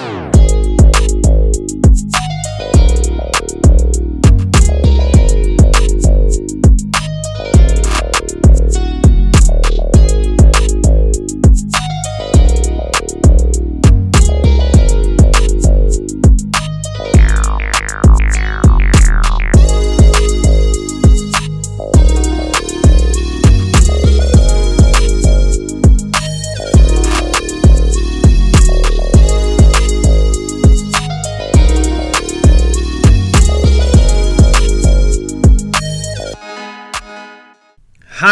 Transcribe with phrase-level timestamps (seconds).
[0.00, 0.29] Yeah.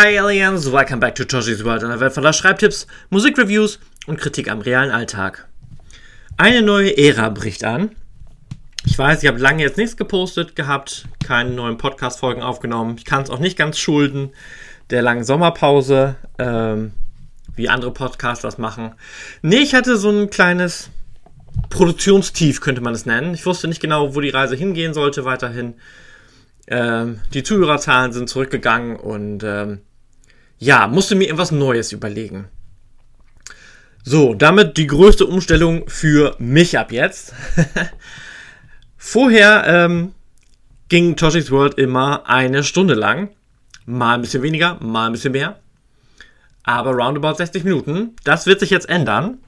[0.00, 4.60] Hi Aliens, welcome back to Toshi's World, einer Welt voller Schreibtipps, Musikreviews und Kritik am
[4.60, 5.48] realen Alltag.
[6.36, 7.96] Eine neue Ära bricht an.
[8.86, 12.94] Ich weiß, ich habe lange jetzt nichts gepostet gehabt, keine neuen Podcast-Folgen aufgenommen.
[12.96, 14.30] Ich kann es auch nicht ganz schulden
[14.90, 16.92] der langen Sommerpause, ähm,
[17.56, 18.94] wie andere Podcasts das machen.
[19.42, 20.90] Nee, ich hatte so ein kleines
[21.70, 23.34] Produktionstief, könnte man es nennen.
[23.34, 25.74] Ich wusste nicht genau, wo die Reise hingehen sollte weiterhin.
[26.68, 29.80] Ähm, die Zuhörerzahlen sind zurückgegangen und ähm,
[30.58, 32.48] ja, musste mir etwas Neues überlegen.
[34.04, 37.34] So, damit die größte Umstellung für mich ab jetzt.
[38.96, 40.14] Vorher ähm,
[40.88, 43.30] ging Toshi's World immer eine Stunde lang.
[43.86, 45.58] Mal ein bisschen weniger, mal ein bisschen mehr.
[46.62, 48.16] Aber roundabout 60 Minuten.
[48.24, 49.38] Das wird sich jetzt ändern.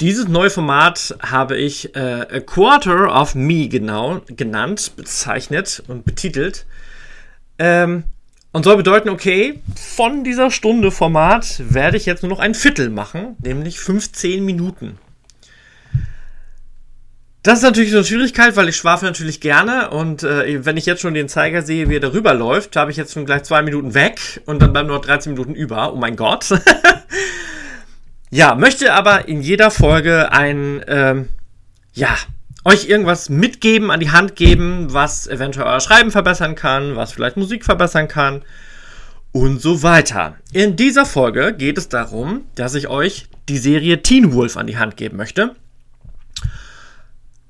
[0.00, 6.64] Dieses neue Format habe ich äh, A Quarter of Me genau genannt, bezeichnet und betitelt.
[7.58, 8.04] Ähm,
[8.52, 12.90] und soll bedeuten, okay, von dieser Stunde Format werde ich jetzt nur noch ein Viertel
[12.90, 14.98] machen, nämlich 15 Minuten.
[17.42, 21.00] Das ist natürlich eine Schwierigkeit, weil ich schwafe natürlich gerne und äh, wenn ich jetzt
[21.00, 23.94] schon den Zeiger sehe, wie er darüber läuft, habe ich jetzt schon gleich zwei Minuten
[23.94, 25.92] weg und dann bleiben nur 13 Minuten über.
[25.92, 26.48] Oh mein Gott.
[28.32, 31.28] Ja, möchte aber in jeder Folge ein, ähm,
[31.92, 32.16] ja,
[32.64, 37.36] euch irgendwas mitgeben, an die Hand geben, was eventuell euer Schreiben verbessern kann, was vielleicht
[37.36, 38.42] Musik verbessern kann
[39.32, 40.36] und so weiter.
[40.52, 44.78] In dieser Folge geht es darum, dass ich euch die Serie Teen Wolf an die
[44.78, 45.56] Hand geben möchte.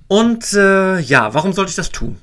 [0.07, 2.17] Und äh, ja, warum sollte ich das tun?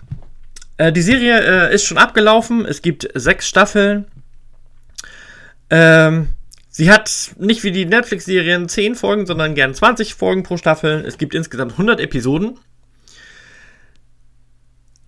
[0.77, 2.65] Äh, die Serie äh, ist schon abgelaufen.
[2.65, 4.05] Es gibt sechs Staffeln.
[5.69, 6.29] Ähm,
[6.69, 11.03] Sie hat nicht wie die Netflix-Serien 10 Folgen, sondern gern 20 Folgen pro Staffel.
[11.07, 12.59] Es gibt insgesamt 100 Episoden.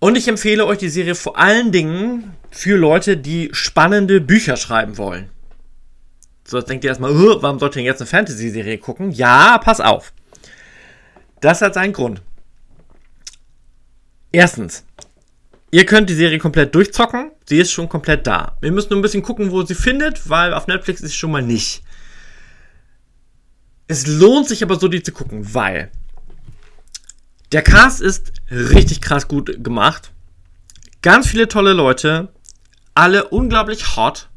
[0.00, 4.98] Und ich empfehle euch die Serie vor allen Dingen für Leute, die spannende Bücher schreiben
[4.98, 5.30] wollen.
[6.44, 9.12] So, jetzt denkt ihr erstmal, warum sollte ich jetzt eine Fantasy-Serie gucken?
[9.12, 10.12] Ja, pass auf.
[11.40, 12.22] Das hat seinen Grund.
[14.32, 14.84] Erstens,
[15.72, 17.30] Ihr könnt die Serie komplett durchzocken.
[17.48, 18.56] Sie ist schon komplett da.
[18.60, 21.30] Wir müssen nur ein bisschen gucken, wo sie findet, weil auf Netflix ist sie schon
[21.30, 21.82] mal nicht.
[23.86, 25.90] Es lohnt sich aber so, die zu gucken, weil
[27.52, 30.12] der Cast ist richtig krass gut gemacht.
[31.02, 32.28] Ganz viele tolle Leute.
[32.94, 34.28] Alle unglaublich hot.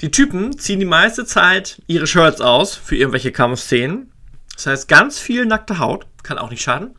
[0.00, 4.10] Die Typen ziehen die meiste Zeit ihre Shirts aus für irgendwelche Kampfszenen.
[4.54, 6.06] Das heißt, ganz viel nackte Haut.
[6.22, 6.94] Kann auch nicht schaden.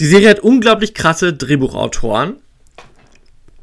[0.00, 2.36] Die Serie hat unglaublich krasse Drehbuchautoren.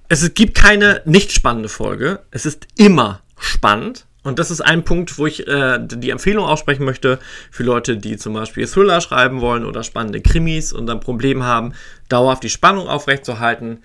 [0.08, 2.22] Es gibt keine nicht spannende Folge.
[2.32, 4.06] Es ist immer spannend.
[4.24, 8.18] Und das ist ein Punkt, wo ich äh, die Empfehlung aussprechen möchte für Leute, die
[8.18, 11.74] zum Beispiel Thriller schreiben wollen oder spannende Krimis und ein Problem haben,
[12.08, 13.80] dauerhaft die Spannung aufrechtzuerhalten.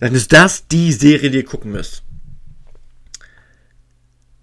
[0.00, 2.04] Dann ist das die Serie, die ihr gucken müsst.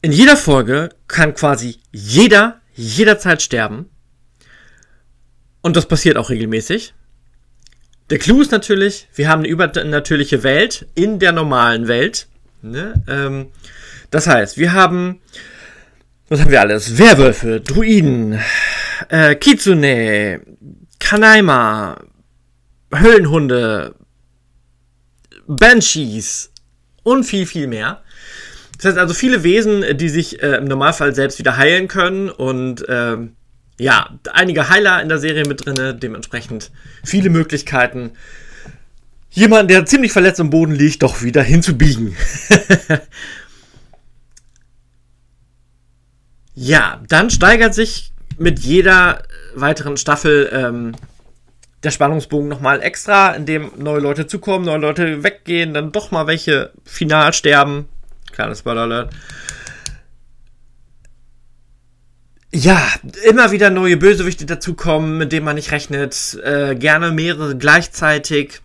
[0.01, 3.89] In jeder Folge kann quasi jeder jederzeit sterben.
[5.61, 6.93] Und das passiert auch regelmäßig.
[8.09, 12.27] Der Clou ist natürlich, wir haben eine übernatürliche Welt in der normalen Welt.
[12.61, 13.01] Ne?
[13.07, 13.47] Ähm,
[14.11, 15.21] das heißt, wir haben,
[16.27, 16.97] was haben wir alles?
[16.97, 18.39] Werwölfe, Druiden,
[19.09, 20.41] äh, Kitsune,
[20.99, 22.01] Kanaima,
[22.93, 23.95] Höllenhunde,
[25.47, 26.51] Banshees
[27.03, 28.03] und viel, viel mehr.
[28.77, 32.85] Das heißt also viele Wesen, die sich äh, im Normalfall selbst wieder heilen können und
[32.87, 33.35] ähm,
[33.77, 36.71] ja, einige Heiler in der Serie mit drin, dementsprechend
[37.03, 38.11] viele Möglichkeiten,
[39.31, 42.15] jemanden, der ziemlich verletzt am Boden liegt, doch wieder hinzubiegen.
[46.55, 49.23] ja, dann steigert sich mit jeder
[49.55, 50.95] weiteren Staffel ähm,
[51.83, 56.71] der Spannungsbogen nochmal extra, indem neue Leute zukommen, neue Leute weggehen, dann doch mal welche
[56.83, 57.87] final sterben.
[58.31, 59.13] Kleines Spoiler Alert.
[62.51, 62.81] Ja,
[63.25, 66.37] immer wieder neue Bösewichte dazukommen, mit denen man nicht rechnet.
[66.43, 68.61] Äh, gerne mehrere gleichzeitig.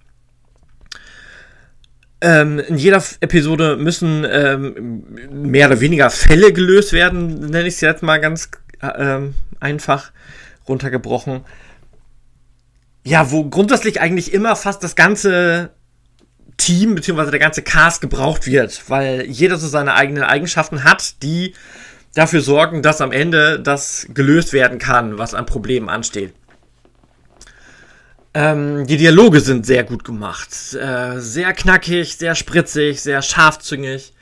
[2.25, 7.83] Ähm, in jeder Episode müssen ähm, mehr oder weniger Fälle gelöst werden, nenne ich es
[7.83, 8.49] jetzt mal ganz
[8.81, 10.11] ähm, einfach
[10.67, 11.43] runtergebrochen.
[13.05, 15.73] Ja, wo grundsätzlich eigentlich immer fast das ganze
[16.57, 17.31] Team bzw.
[17.31, 21.53] der ganze Cast gebraucht wird, weil jeder so seine eigenen Eigenschaften hat, die
[22.15, 26.33] dafür sorgen, dass am Ende das gelöst werden kann, was an Problemen ansteht.
[28.37, 30.75] Ähm, die Dialoge sind sehr gut gemacht.
[30.75, 34.13] Äh, sehr knackig, sehr spritzig, sehr scharfzüngig.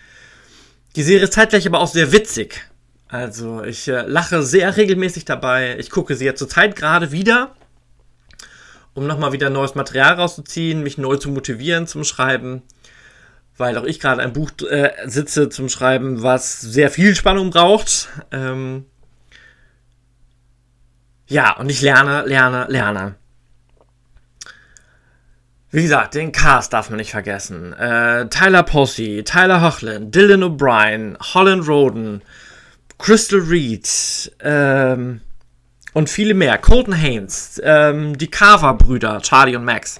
[0.96, 2.68] Die Serie ist zeitgleich aber auch sehr witzig.
[3.08, 5.76] Also ich äh, lache sehr regelmäßig dabei.
[5.78, 7.54] Ich gucke sie ja zurzeit gerade wieder,
[8.92, 12.62] um nochmal wieder neues Material rauszuziehen, mich neu zu motivieren zum Schreiben.
[13.56, 18.08] Weil auch ich gerade ein Buch äh, sitze zum Schreiben, was sehr viel Spannung braucht.
[18.30, 18.84] Ähm
[21.26, 23.21] ja, und ich lerne, lerne, lerne.
[25.74, 27.72] Wie gesagt, den Cast darf man nicht vergessen.
[27.72, 32.20] Äh, Tyler Posey, Tyler Hochland, Dylan O'Brien, Holland Roden,
[32.98, 35.22] Crystal Reed ähm,
[35.94, 36.58] und viele mehr.
[36.58, 39.98] Colton Haynes, ähm, die Carver-Brüder, Charlie und Max.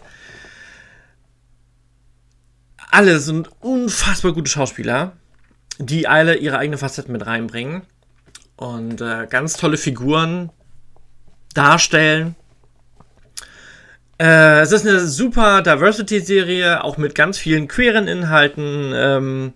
[2.91, 5.17] Alle sind unfassbar gute Schauspieler,
[5.79, 7.81] die alle ihre eigenen Facetten mit reinbringen
[8.57, 10.51] und äh, ganz tolle Figuren
[11.55, 12.37] darstellen.
[14.23, 18.93] Äh, es ist eine super Diversity-Serie, auch mit ganz vielen queeren Inhalten.
[18.95, 19.53] Ähm,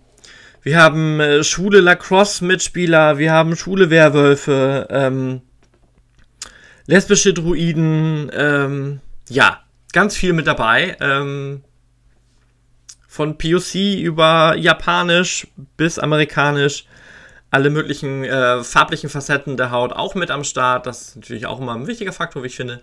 [0.61, 5.41] wir haben äh, schwule Lacrosse-Mitspieler, wir haben schwule Werwölfe, ähm,
[6.85, 8.99] lesbische Druiden, ähm,
[9.29, 9.61] ja,
[9.93, 10.97] ganz viel mit dabei.
[10.99, 11.63] Ähm,
[13.07, 15.47] von POC über Japanisch
[15.77, 16.87] bis Amerikanisch.
[17.51, 20.85] Alle möglichen äh, farblichen Facetten der Haut auch mit am Start.
[20.87, 22.81] Das ist natürlich auch immer ein wichtiger Faktor, wie ich finde.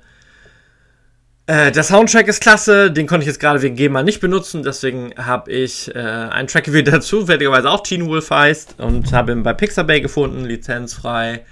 [1.47, 5.15] Äh, der Soundtrack ist klasse, den konnte ich jetzt gerade wegen GEMA nicht benutzen, deswegen
[5.17, 9.43] habe ich äh, einen Track wieder dazu, zufälligerweise auch Teen Wolf heißt und habe ihn
[9.43, 11.45] bei Pixabay gefunden, lizenzfrei.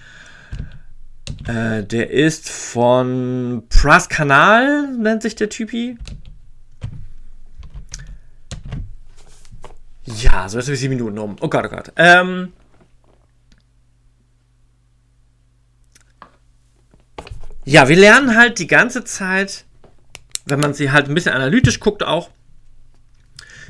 [1.46, 5.98] Äh, der ist von Pras Kanal, nennt sich der Typi.
[10.04, 11.36] Ja, so ist es sieben Minuten um.
[11.40, 11.92] Oh Gott, oh Gott.
[11.96, 12.52] Ähm,
[17.66, 19.66] ja, wir lernen halt die ganze Zeit
[20.46, 22.30] wenn man sie halt ein bisschen analytisch guckt auch,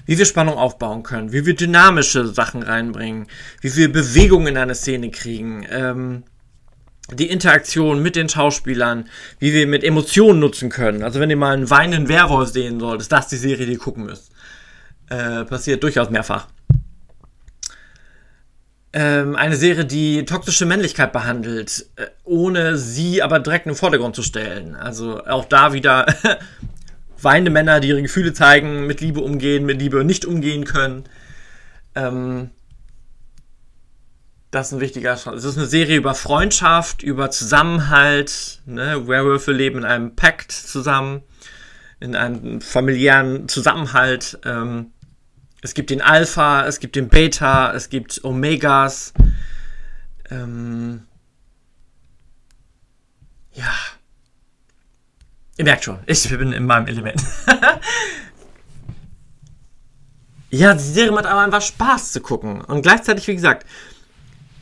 [0.07, 3.27] wie wir Spannung aufbauen können, wie wir dynamische Sachen reinbringen,
[3.61, 6.25] wie wir Bewegungen in eine Szene kriegen, ähm,
[7.11, 9.09] die Interaktion mit den Schauspielern,
[9.39, 11.03] wie wir mit Emotionen nutzen können.
[11.03, 13.79] Also wenn ihr mal einen weinenden Werwolf sehen sollt, ist das die Serie, die ihr
[13.79, 14.31] gucken müsst.
[15.09, 16.49] Äh, passiert durchaus mehrfach.
[18.95, 24.15] Ähm, eine Serie, die toxische Männlichkeit behandelt, äh, ohne sie aber direkt in den Vordergrund
[24.15, 24.75] zu stellen.
[24.75, 26.07] Also auch da wieder
[27.23, 31.05] weinende Männer, die ihre Gefühle zeigen, mit Liebe umgehen, mit Liebe nicht umgehen können.
[31.95, 32.51] Ähm,
[34.51, 35.37] das ist ein wichtiger Schritt.
[35.37, 38.61] Es ist eine Serie über Freundschaft, über Zusammenhalt.
[38.67, 39.09] Ne?
[39.09, 41.23] Werwölfe leben in einem Pakt zusammen,
[42.01, 44.39] in einem familiären Zusammenhalt.
[44.45, 44.93] Ähm,
[45.63, 49.15] es gibt den Alpha, es gibt den Beta, es gibt Omegas.
[50.29, 51.05] Ähm,
[53.53, 53.73] ja.
[55.57, 57.23] Ihr merkt schon, ich bin in meinem Element.
[60.51, 62.61] ja, die Serie macht aber einfach Spaß zu gucken.
[62.63, 63.65] Und gleichzeitig, wie gesagt,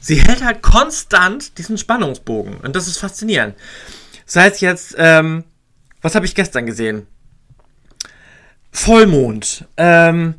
[0.00, 2.58] sie hält halt konstant diesen Spannungsbogen.
[2.58, 3.54] Und das ist faszinierend.
[4.26, 5.44] Sei es jetzt, ähm,
[6.02, 7.06] was habe ich gestern gesehen?
[8.70, 9.64] Vollmond.
[9.78, 10.34] Ähm,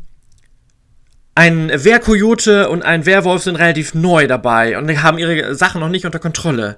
[1.35, 6.05] ein Wehrkojote und ein Werwolf sind relativ neu dabei und haben ihre Sachen noch nicht
[6.05, 6.77] unter Kontrolle.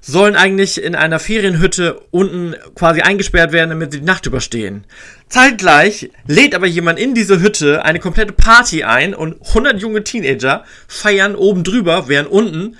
[0.00, 4.84] Sollen eigentlich in einer Ferienhütte unten quasi eingesperrt werden, damit sie die Nacht überstehen.
[5.28, 10.64] Zeitgleich lädt aber jemand in diese Hütte eine komplette Party ein und 100 junge Teenager
[10.88, 12.76] feiern oben drüber, während unten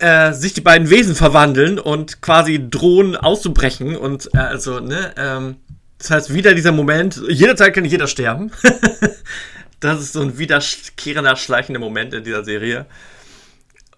[0.00, 5.56] äh, sich die beiden Wesen verwandeln und quasi drohen auszubrechen und äh, also, ne, ähm,
[5.98, 8.50] das heißt, wieder dieser Moment, jederzeit kann jeder sterben.
[9.80, 12.86] Das ist so ein wiederkehrender, schleichender Moment in dieser Serie.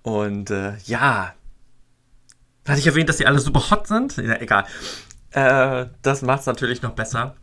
[0.02, 1.34] Und äh, ja.
[2.66, 4.16] Hatte ich erwähnt, dass die alle super hot sind?
[4.16, 4.64] Ja, egal.
[5.32, 7.34] Äh, das macht es natürlich noch besser.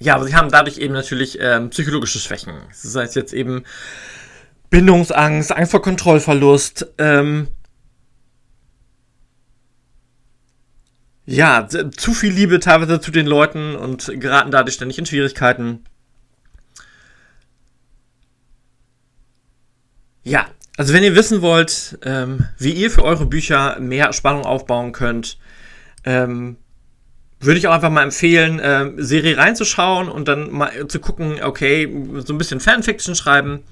[0.00, 2.54] Ja, aber sie haben dadurch eben natürlich ähm, psychologische Schwächen.
[2.68, 3.64] Das heißt jetzt eben
[4.70, 7.48] Bindungsangst, Angst vor Kontrollverlust, ähm,
[11.26, 15.84] ja, zu viel Liebe teilweise zu den Leuten und geraten dadurch ständig in Schwierigkeiten.
[20.22, 20.46] Ja,
[20.76, 25.38] also wenn ihr wissen wollt, ähm, wie ihr für eure Bücher mehr Spannung aufbauen könnt,
[26.04, 26.56] ähm,
[27.40, 31.88] würde ich auch einfach mal empfehlen, ähm, Serie reinzuschauen und dann mal zu gucken, okay,
[32.24, 33.64] so ein bisschen Fanfiction schreiben,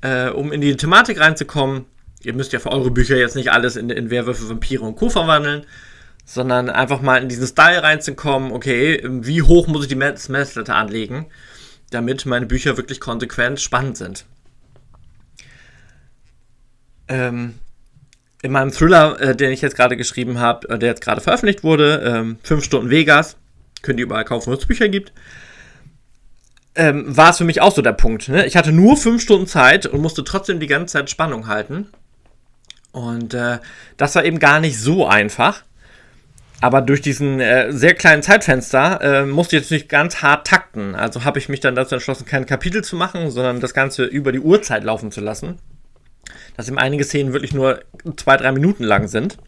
[0.00, 1.86] äh, um in die Thematik reinzukommen.
[2.22, 5.10] Ihr müsst ja für eure Bücher jetzt nicht alles in, in Werwölfe, Vampire und Co.
[5.10, 5.64] verwandeln,
[6.24, 11.26] sondern einfach mal in diesen Style reinzukommen, okay, wie hoch muss ich die Messlatte anlegen,
[11.90, 14.24] damit meine Bücher wirklich konsequent spannend sind.
[17.08, 17.54] Ähm,
[18.44, 21.64] in meinem Thriller, äh, den ich jetzt gerade geschrieben habe, äh, der jetzt gerade veröffentlicht
[21.64, 23.36] wurde, ähm, 5 Stunden Vegas,
[23.80, 25.14] könnt ihr überall kaufen, wo es Bücher gibt,
[26.74, 28.28] ähm, war es für mich auch so der Punkt.
[28.28, 28.44] Ne?
[28.44, 31.88] Ich hatte nur 5 Stunden Zeit und musste trotzdem die ganze Zeit Spannung halten.
[32.92, 33.60] Und äh,
[33.96, 35.62] das war eben gar nicht so einfach.
[36.60, 40.94] Aber durch diesen äh, sehr kleinen Zeitfenster äh, musste ich jetzt nicht ganz hart takten.
[40.94, 44.32] Also habe ich mich dann dazu entschlossen, kein Kapitel zu machen, sondern das Ganze über
[44.32, 45.58] die Uhrzeit laufen zu lassen
[46.56, 47.80] dass eben einige Szenen wirklich nur
[48.16, 49.38] zwei, drei Minuten lang sind.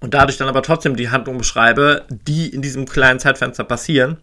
[0.00, 4.18] Und dadurch dann aber trotzdem die Handlung beschreibe, die in diesem kleinen Zeitfenster passieren.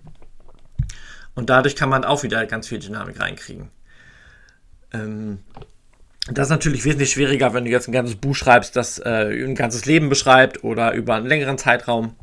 [1.36, 3.70] Und dadurch kann man auch wieder ganz viel Dynamik reinkriegen.
[4.92, 5.40] Ähm,
[6.30, 9.56] das ist natürlich wesentlich schwieriger, wenn du jetzt ein ganzes Buch schreibst, das äh, ein
[9.56, 12.16] ganzes Leben beschreibt oder über einen längeren Zeitraum.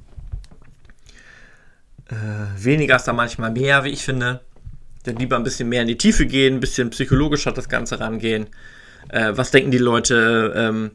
[2.09, 2.15] Äh,
[2.63, 4.41] weniger ist da manchmal mehr, wie ich finde.
[5.07, 8.49] Denn lieber ein bisschen mehr in die Tiefe gehen, ein bisschen psychologischer das Ganze rangehen
[9.09, 10.91] äh, was denken die Leute, ähm,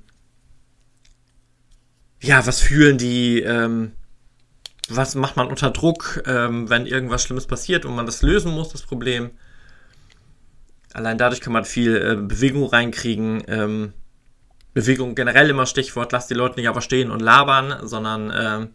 [2.21, 3.93] ja, was fühlen die, ähm,
[4.89, 8.69] was macht man unter Druck, ähm, wenn irgendwas Schlimmes passiert und man das lösen muss,
[8.69, 9.31] das Problem.
[10.93, 13.43] Allein dadurch kann man viel äh, Bewegung reinkriegen.
[13.47, 13.93] Ähm,
[14.73, 18.69] Bewegung generell immer Stichwort, lass die Leute nicht aber stehen und labern, sondern ähm,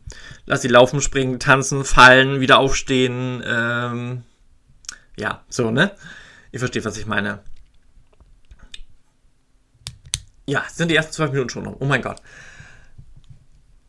[0.44, 3.42] lass sie laufen, springen, tanzen, fallen, wieder aufstehen.
[3.46, 4.22] Ähm,
[5.16, 5.92] ja, so, ne?
[6.52, 7.40] Ihr versteht, was ich meine.
[10.46, 11.76] Ja, sind die ersten zwölf Minuten schon rum.
[11.80, 12.22] Oh mein Gott.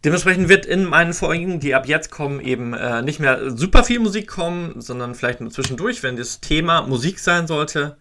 [0.03, 3.99] Dementsprechend wird in meinen Folgen, die ab jetzt kommen, eben äh, nicht mehr super viel
[3.99, 7.97] Musik kommen, sondern vielleicht nur zwischendurch, wenn das Thema Musik sein sollte,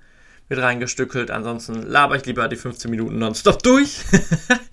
[0.48, 1.30] wird reingestückelt.
[1.30, 4.04] Ansonsten laber ich lieber die 15 Minuten nonstop durch.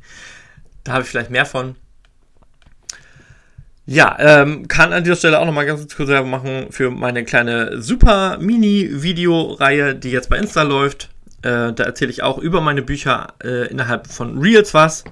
[0.83, 1.75] da habe ich vielleicht mehr von.
[3.85, 7.81] Ja, ähm, kann an dieser Stelle auch nochmal ganz kurz Werbung machen für meine kleine
[7.81, 11.09] super Mini-Videoreihe, die jetzt bei Insta läuft.
[11.43, 15.03] Äh, da erzähle ich auch über meine Bücher äh, innerhalb von Reels was.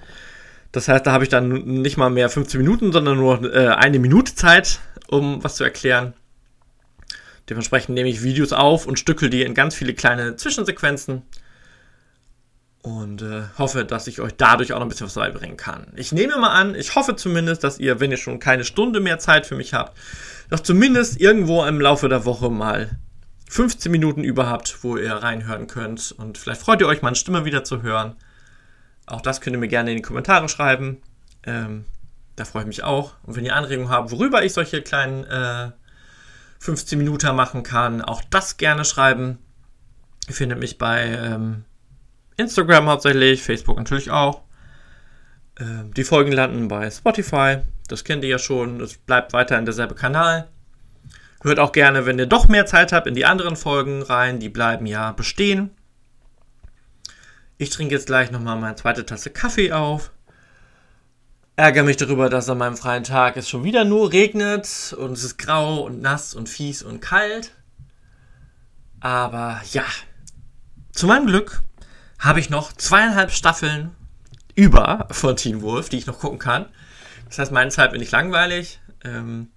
[0.72, 4.00] Das heißt, da habe ich dann nicht mal mehr 15 Minuten, sondern nur äh, eine
[4.00, 6.14] Minute Zeit, um was zu erklären.
[7.50, 11.24] Dementsprechend nehme ich Videos auf und stückel die in ganz viele kleine Zwischensequenzen
[12.82, 15.88] und äh, hoffe, dass ich euch dadurch auch noch ein bisschen was beibringen kann.
[15.98, 19.20] Ich nehme mal an, ich hoffe zumindest, dass ihr, wenn ihr schon keine Stunde mehr
[19.20, 19.98] Zeit für mich habt,
[20.50, 22.98] doch zumindest irgendwo im Laufe der Woche mal
[23.52, 26.14] 15 Minuten über habt, wo ihr reinhören könnt.
[26.14, 28.16] Und vielleicht freut ihr euch, meine Stimme wieder zu hören.
[29.06, 31.02] Auch das könnt ihr mir gerne in die Kommentare schreiben.
[31.44, 31.84] Ähm,
[32.38, 33.12] da freue ich mich auch.
[33.24, 35.72] Und wenn ihr Anregungen habt, worüber ich solche kleinen äh,
[36.60, 39.38] 15 Minuten machen kann, auch das gerne schreiben.
[40.30, 41.66] Ihr findet mich bei ähm,
[42.38, 44.44] Instagram hauptsächlich, Facebook natürlich auch.
[45.60, 47.58] Ähm, die Folgen landen bei Spotify.
[47.90, 48.80] Das kennt ihr ja schon.
[48.80, 50.48] Es bleibt weiterhin derselbe Kanal.
[51.44, 54.40] Hört auch gerne, wenn ihr doch mehr Zeit habt, in die anderen Folgen rein.
[54.40, 55.72] Die bleiben ja bestehen.
[57.58, 60.12] Ich trinke jetzt gleich nochmal meine zweite Tasse Kaffee auf.
[61.56, 65.24] Ärgere mich darüber, dass an meinem freien Tag es schon wieder nur regnet und es
[65.24, 67.52] ist grau und nass und fies und kalt.
[69.00, 69.84] Aber ja,
[70.92, 71.62] zu meinem Glück
[72.20, 73.96] habe ich noch zweieinhalb Staffeln
[74.56, 76.68] über von Teen Wolf, die ich noch gucken kann.
[77.28, 78.80] Das heißt, meine Zeit bin ich langweilig.
[79.04, 79.50] Ähm,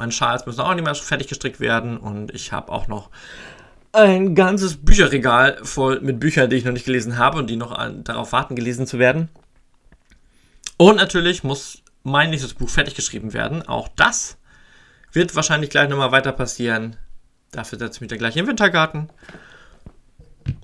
[0.00, 3.10] meine Schals müssen auch nicht mehr fertig gestrickt werden und ich habe auch noch
[3.92, 7.70] ein ganzes Bücherregal voll mit Büchern, die ich noch nicht gelesen habe und die noch
[7.70, 9.28] an, darauf warten, gelesen zu werden.
[10.78, 13.60] Und natürlich muss mein nächstes Buch fertig geschrieben werden.
[13.68, 14.38] Auch das
[15.12, 16.96] wird wahrscheinlich gleich nochmal weiter passieren.
[17.50, 19.10] Dafür setze ich mich dann gleich im Wintergarten.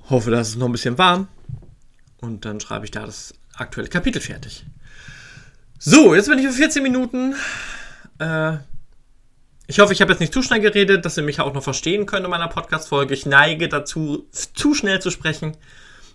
[0.09, 1.29] Hoffe, dass es noch ein bisschen warm.
[2.23, 4.65] Und dann schreibe ich da das aktuelle Kapitel fertig.
[5.79, 7.35] So, jetzt bin ich für 14 Minuten.
[8.19, 8.57] Äh,
[9.67, 12.07] ich hoffe, ich habe jetzt nicht zu schnell geredet, dass ihr mich auch noch verstehen
[12.07, 13.15] könnt in meiner Podcast-Folge.
[13.15, 15.57] Ich neige dazu, zu schnell zu sprechen.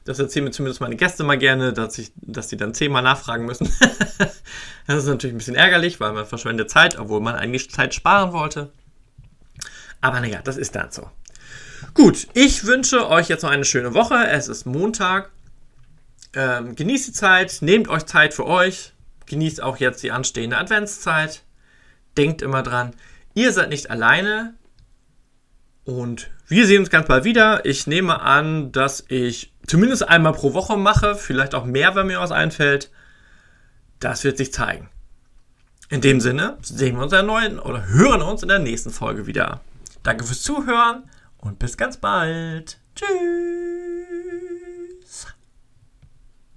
[0.05, 3.45] Das erzählen mir zumindest meine Gäste mal gerne, dass, ich, dass die dann zehnmal nachfragen
[3.45, 3.71] müssen.
[4.87, 8.33] das ist natürlich ein bisschen ärgerlich, weil man verschwendet Zeit, obwohl man eigentlich Zeit sparen
[8.33, 8.71] wollte.
[9.99, 11.09] Aber naja, das ist dann so.
[11.93, 14.27] Gut, ich wünsche euch jetzt noch eine schöne Woche.
[14.27, 15.29] Es ist Montag.
[16.33, 18.93] Ähm, genießt die Zeit, nehmt euch Zeit für euch.
[19.25, 21.43] Genießt auch jetzt die anstehende Adventszeit.
[22.17, 22.93] Denkt immer dran,
[23.33, 24.55] Ihr seid nicht alleine
[25.83, 27.65] und wir sehen uns ganz bald wieder.
[27.65, 32.19] Ich nehme an, dass ich zumindest einmal pro Woche mache, vielleicht auch mehr, wenn mir
[32.19, 32.91] was einfällt.
[33.99, 34.89] Das wird sich zeigen.
[35.89, 39.27] In dem Sinne sehen wir uns in der oder hören uns in der nächsten Folge
[39.27, 39.61] wieder.
[40.03, 41.03] Danke fürs Zuhören
[41.37, 42.77] und bis ganz bald.
[42.95, 43.60] Tschüss.